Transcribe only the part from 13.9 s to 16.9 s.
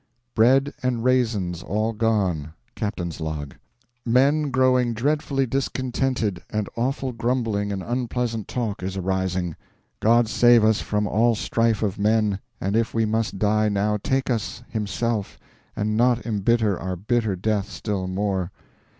take us himself, and not embitter